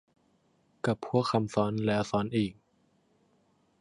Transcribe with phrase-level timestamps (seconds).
[0.85, 2.53] กับพวกคำซ้อนแล้วซ้อนอีก